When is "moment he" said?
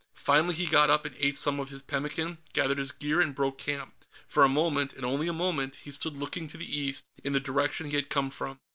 5.31-5.91